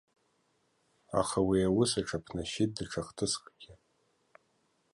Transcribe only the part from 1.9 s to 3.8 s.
аҽаԥнашьит даҽа хҭыскгьы.